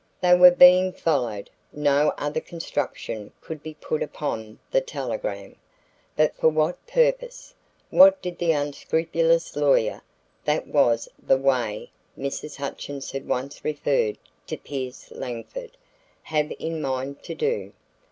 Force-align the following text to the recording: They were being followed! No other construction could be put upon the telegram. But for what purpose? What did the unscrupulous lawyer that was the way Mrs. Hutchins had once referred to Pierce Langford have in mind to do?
They 0.19 0.33
were 0.35 0.49
being 0.49 0.93
followed! 0.93 1.51
No 1.71 2.11
other 2.17 2.39
construction 2.41 3.31
could 3.39 3.61
be 3.61 3.75
put 3.75 4.01
upon 4.01 4.57
the 4.71 4.81
telegram. 4.81 5.55
But 6.17 6.35
for 6.35 6.47
what 6.49 6.87
purpose? 6.87 7.53
What 7.91 8.19
did 8.19 8.39
the 8.39 8.51
unscrupulous 8.51 9.55
lawyer 9.55 10.01
that 10.43 10.65
was 10.65 11.07
the 11.21 11.37
way 11.37 11.91
Mrs. 12.17 12.55
Hutchins 12.55 13.11
had 13.11 13.27
once 13.27 13.63
referred 13.63 14.17
to 14.47 14.57
Pierce 14.57 15.11
Langford 15.11 15.77
have 16.23 16.51
in 16.57 16.81
mind 16.81 17.21
to 17.21 17.35
do? 17.35 17.71